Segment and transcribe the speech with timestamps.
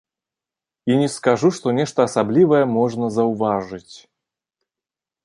[0.91, 3.95] І не скажу, што нешта асаблівае можна заўважыць.